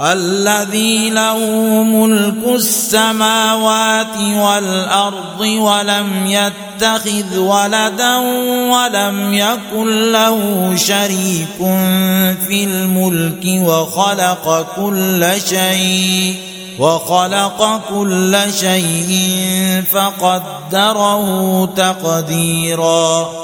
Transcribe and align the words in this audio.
الذي 0.00 1.10
له 1.10 1.38
ملك 1.82 2.46
السماوات 2.54 4.16
والأرض 4.36 5.40
ولم 5.40 6.26
يتخذ 6.26 7.38
ولدا 7.38 8.16
ولم 8.70 9.34
يكن 9.34 10.12
له 10.12 10.72
شريك 10.76 11.58
في 12.46 12.64
الملك 12.64 13.44
وخلق 13.44 14.66
كل 14.76 15.26
شيء 15.48 16.36
وخلق 16.78 17.80
كل 17.88 18.36
شيء 18.60 19.82
فقدره 19.92 21.66
تقديرا. 21.66 23.43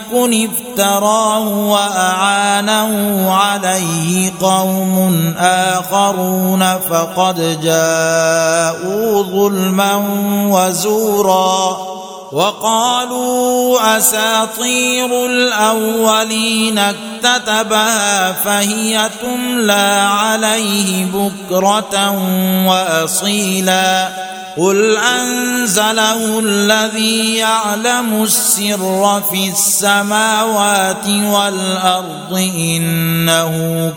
افك 0.11 0.49
افتراه 0.71 1.47
وأعانه 1.47 3.25
عليه 3.33 4.31
قوم 4.41 5.33
آخرون 5.37 6.79
فقد 6.89 7.61
جاءوا 7.63 9.23
ظلما 9.23 10.03
وزورا 10.47 11.77
وقالوا 12.31 13.97
أساطير 13.97 15.25
الأولين 15.25 16.79
اكتتبها 16.79 18.31
فهي 18.31 19.09
تملى 19.21 20.07
عليه 20.11 21.05
بكرة 21.05 22.15
وأصيلا 22.67 24.09
قل 24.57 24.97
انزله 24.97 26.39
الذي 26.39 27.35
يعلم 27.35 28.23
السر 28.23 29.21
في 29.31 29.49
السماوات 29.49 31.07
والارض 31.07 32.33
انه 32.33 33.53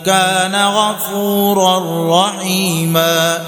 كان 0.06 0.55
غفورا 0.55 1.78
رحيما 2.27 3.38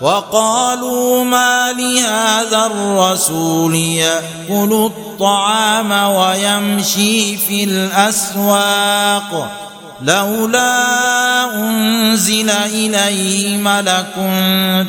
وقالوا 0.00 1.24
ما 1.24 1.72
لهذا 1.72 2.66
الرسول 2.66 3.74
ياكل 3.74 4.72
الطعام 4.72 5.92
ويمشي 5.92 7.36
في 7.36 7.64
الاسواق 7.64 9.65
لولا 10.02 11.54
أنزل 11.54 12.50
إليه 12.50 13.56
ملك 13.56 14.14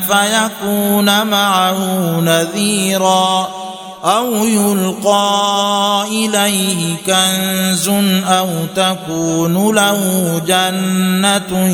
فيكون 0.08 1.26
معه 1.26 2.20
نذيرا 2.20 3.48
أو 4.04 4.34
يلقى 4.44 6.04
إليه 6.08 6.96
كنز 7.06 7.88
أو 8.28 8.48
تكون 8.76 9.74
له 9.74 10.02
جنة 10.46 11.68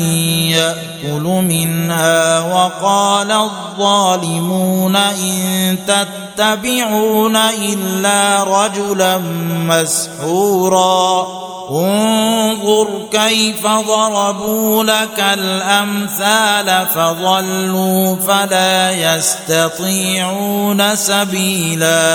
يأكل 0.49 1.23
منها 1.23 2.39
وقال 2.39 3.31
الظالمون 3.31 4.95
إن 4.95 5.77
تتبعون 5.87 7.35
إلا 7.35 8.43
رجلا 8.43 9.17
مسحورا 9.67 11.27
انظر 11.69 12.87
كيف 13.11 13.67
ضربوا 13.67 14.83
لك 14.83 15.19
الأمثال 15.19 16.87
فضلوا 16.95 18.15
فلا 18.15 18.91
يستطيعون 19.15 20.95
سبيلا 20.95 22.14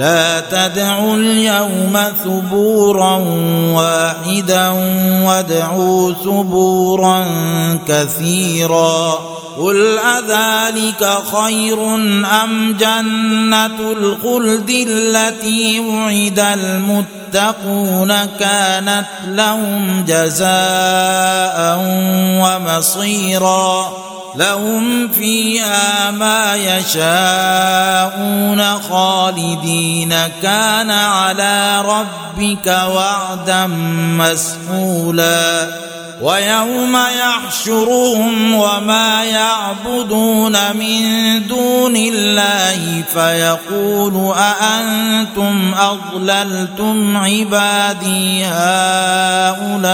لا 0.00 0.40
تدعوا 0.40 1.16
اليوم 1.16 1.98
ثبورا 2.24 3.16
واحدا 3.74 4.68
وادعوا 5.24 6.12
ثبورا 6.12 7.26
كثيرا 7.88 9.18
قل 9.58 9.98
أذلك 9.98 11.18
خير 11.32 11.94
أم 12.44 12.76
جنة 12.80 13.92
الخلد 13.92 14.70
التي 14.88 15.80
وعد 15.80 16.38
المتقون 16.38 18.24
كانت 18.24 19.06
لهم 19.26 20.04
جزاء 20.08 21.78
ومصيرا 22.40 24.09
لهم 24.36 25.08
فيها 25.08 26.10
ما 26.10 26.56
يشاءون 26.56 28.62
خالدين. 28.90 30.14
كان 30.42 30.90
على 30.90 31.82
ربك 31.82 32.66
وعدا 32.66 33.66
مسئولا 34.16 35.68
ويوم 36.20 36.96
يحشرهم 36.96 38.54
وما 38.54 39.24
يعبدون 39.24 40.76
من 40.76 41.02
دون 41.46 41.96
الله 41.96 43.02
فيقول 43.12 44.34
أأنتم 44.36 45.74
أضللتم 45.78 47.16
عبادي 47.16 48.44
هؤلاء 48.44 49.90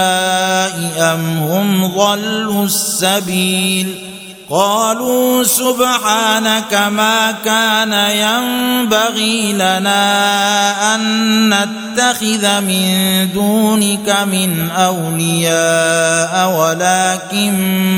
أم 0.99 1.39
هم 1.39 1.87
ضلوا 1.87 2.65
السبيل؟ 2.65 4.16
قالوا 4.51 5.45
سبحانك 5.45 6.75
ما 6.75 7.35
كان 7.45 7.93
ينبغي 7.93 9.53
لنا 9.53 10.95
أن 10.95 11.55
نتخذ 11.55 12.61
من 12.61 13.29
دونك 13.35 14.17
من 14.33 14.71
أولياء 14.71 16.51
ولكن 16.59 17.55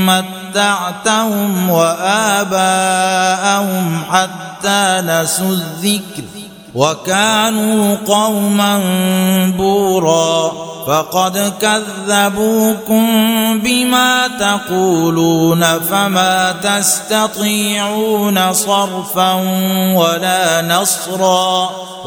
متعتهم 0.06 1.70
وآباءهم 1.70 3.22
حتى 4.10 5.02
نسوا 5.06 5.52
الذكر. 5.52 6.47
وكانوا 6.78 7.96
قوما 8.06 8.80
بورا 9.56 10.52
فقد 10.86 11.52
كذبوكم 11.60 13.06
بما 13.60 14.28
تقولون 14.40 15.78
فما 15.78 16.54
تستطيعون 16.62 18.52
صرفا 18.52 19.32
ولا 19.94 20.62
نصرا 20.62 21.70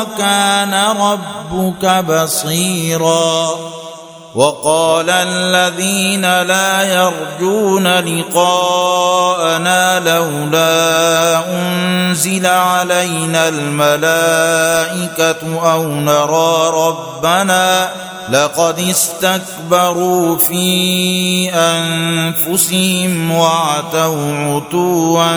وكان 0.00 0.74
ربك 1.00 2.04
بصيرا. 2.04 3.50
وقال 4.36 5.10
الذين 5.10 6.42
لا 6.42 6.82
يرجون 6.82 7.98
لقاءنا 7.98 10.00
لولا 10.00 11.44
أنزل 11.48 12.46
علينا 12.46 13.48
الملائكة 13.48 15.36
أو 15.72 15.82
نرى 15.82 16.70
ربنا 16.74 17.88
لقد 18.30 18.78
استكبروا 18.78 20.36
في 20.36 21.50
أنفسهم 21.54 23.32
وعتوا 23.32 24.60
عتوا 24.60 25.36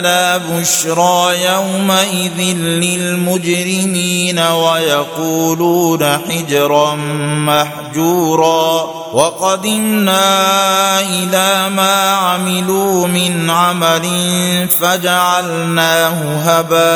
لا 0.00 0.36
بشرى 0.36 1.44
يومئذ 1.44 2.56
للمجرمين 2.58 4.38
ويقولون 4.38 6.18
حجرا 6.18 6.94
محجورا. 7.46 8.96
وقدمنا 9.12 10.20
إلى 11.00 11.68
ما 11.76 12.10
عملوا 12.10 13.06
من 13.06 13.50
عمل 13.50 14.08
فجعلناه 14.80 16.36
هباء 16.44 16.95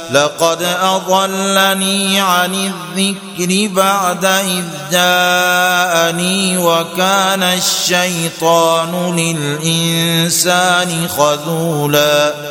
لقد 0.11 0.63
أضلني 0.81 2.21
عن 2.21 2.53
الذكر 2.55 3.73
بعد 3.73 4.25
إذ 4.25 4.63
جاءني 4.91 6.57
وكان 6.57 7.43
الشيطان 7.43 9.15
للإنسان 9.15 11.07
خذولا 11.07 12.50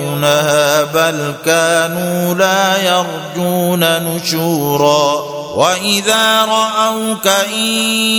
يرونها 0.01 0.83
بل 0.83 1.33
كانوا 1.45 2.35
لا 2.35 2.77
يرجون 2.77 3.83
نشورا. 3.83 5.31
وإذا 5.55 6.45
رأوك 6.45 7.27
إن 7.27 7.63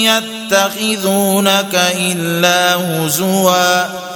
يتخذونك 0.05 1.75
إلا 1.75 2.75
هزوا 2.75 4.12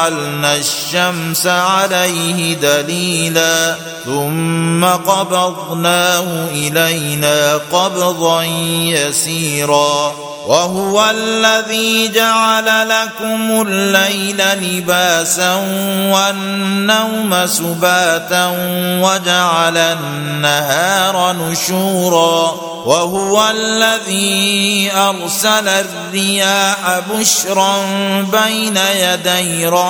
جعلنا 0.00 0.56
الشمس 0.56 1.46
عليه 1.46 2.54
دليلا 2.54 3.76
ثم 4.04 4.84
قبضناه 4.84 6.48
إلينا 6.52 7.60
قبضا 7.72 8.42
يسيرا 8.84 10.14
وهو 10.46 11.10
الذي 11.10 12.08
جعل 12.08 12.88
لكم 12.88 13.66
الليل 13.68 14.42
لباسا 14.62 15.54
والنوم 16.12 17.46
سباتا 17.46 18.46
وجعل 19.02 19.76
النهار 19.76 21.32
نشورا 21.32 22.70
وهو 22.86 23.50
الذي 23.50 24.90
أرسل 24.94 25.68
الرياح 25.68 27.00
بشرا 27.10 27.82
بين 28.32 28.76
يدي 28.76 29.66
رحمته 29.66 29.89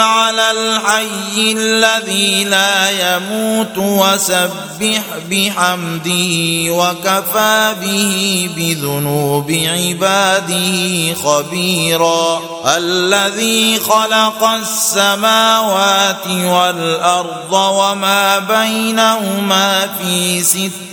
على 0.00 0.50
الحي 0.50 1.52
الذي 1.52 2.44
لا 2.44 2.90
يموت 2.90 3.78
وسبح 3.78 5.02
بحمده 5.30 6.72
وكفى 6.72 7.74
به 7.80 8.50
بذنوب 8.56 9.50
عباده 9.50 11.14
خبيرا. 11.14 12.40
الذي 12.76 13.80
خلق 13.80 14.44
السماوات 14.44 16.26
والأرض 16.26 17.52
وما 17.52 18.38
بينهما 18.38 19.88
في 19.98 20.42
سته 20.42 20.88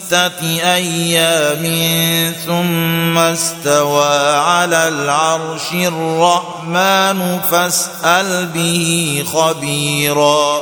أيام 0.64 1.64
ثم 2.46 3.18
استوى 3.18 4.38
على 4.38 4.88
العرش 4.88 5.72
الرحمن 5.74 7.40
فاسأل 7.52 8.46
به 8.46 9.24
خبيرا 9.34 10.62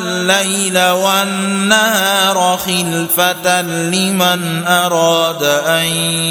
الليل 0.00 0.78
والنهار 0.78 2.58
خلفة 2.58 3.62
لمن 3.62 4.66
أراد 4.66 5.42
أن 5.42 5.84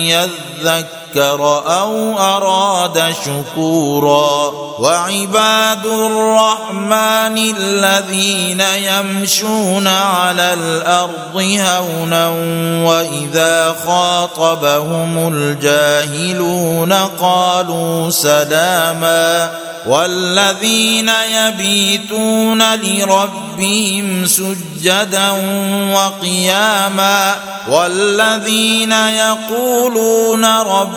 يذكر. 0.08 1.07
ذكر 1.18 1.64
أو 1.68 2.20
أراد 2.20 3.14
شكورا 3.26 4.52
وعباد 4.80 5.86
الرحمن 5.86 7.38
الذين 7.58 8.62
يمشون 8.62 9.88
على 9.88 10.54
الأرض 10.54 11.58
هونا 11.60 12.28
وإذا 12.88 13.76
خاطبهم 13.88 15.34
الجاهلون 15.34 16.94
قالوا 16.94 18.10
سلاما 18.10 19.52
والذين 19.88 21.12
يبيتون 21.32 22.76
لربهم 22.76 24.26
سجدا 24.26 25.30
وقياما 25.94 27.36
والذين 27.70 28.92
يقولون 28.92 30.46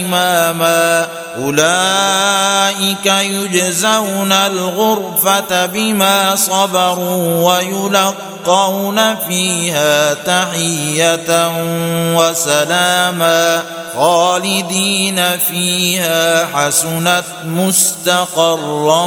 إماما. 0.00 1.06
أولئك 1.38 3.06
يجزون 3.06 4.32
الغرفة 4.32 5.66
بما 5.66 6.36
صبروا 6.36 7.56
ويلقون 7.56 8.37
فيها 9.28 10.14
تحية 10.14 11.50
وسلاما 12.16 13.62
خالدين 13.96 15.38
فيها 15.38 16.46
حسنت 16.46 17.24
مستقرا 17.44 19.04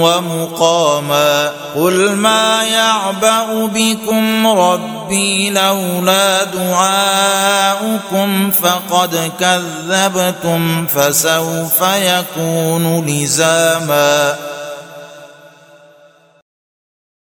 ومقاما 0.00 1.50
قل 1.76 2.10
ما 2.10 2.62
يعبأ 2.62 3.66
بكم 3.66 4.46
ربي 4.46 5.50
لولا 5.50 6.44
دعاؤكم 6.44 8.50
فقد 8.50 9.30
كذبتم 9.40 10.86
فسوف 10.86 11.80
يكون 11.82 13.06
لزاما 13.06 14.36